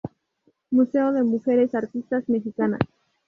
Museo 0.71 1.11
de 1.11 1.21
mujeres 1.23 1.75
artistas 1.75 2.27
mexicanas. 2.27 2.79